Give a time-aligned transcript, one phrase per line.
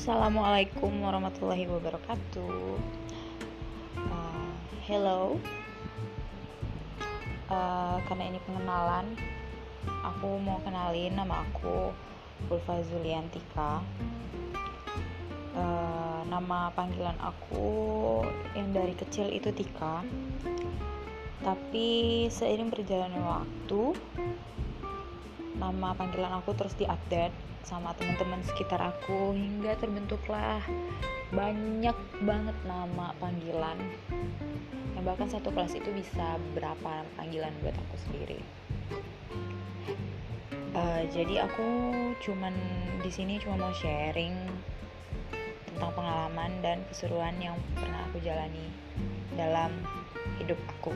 [0.00, 2.56] Assalamualaikum warahmatullahi wabarakatuh.
[4.00, 4.48] Uh,
[4.88, 5.36] hello.
[7.52, 9.12] Uh, karena ini pengenalan,
[10.00, 11.92] aku mau kenalin nama aku
[12.48, 13.84] Ulfa Zuliantika.
[15.52, 18.24] Uh, nama panggilan aku
[18.56, 20.00] yang dari kecil itu Tika.
[21.44, 23.92] Tapi seiring berjalannya waktu,
[25.60, 27.36] nama panggilan aku terus diupdate
[27.68, 30.64] sama teman-teman sekitar aku hingga terbentuklah
[31.30, 31.94] banyak
[32.24, 33.76] banget nama panggilan
[34.96, 38.40] yang bahkan satu kelas itu bisa berapa panggilan buat aku sendiri
[40.74, 41.68] uh, jadi aku
[42.24, 42.56] cuman
[43.04, 44.34] di sini cuma mau sharing
[45.80, 48.68] tentang pengalaman dan keseruan yang pernah aku jalani
[49.32, 49.72] dalam
[50.36, 50.92] hidup aku.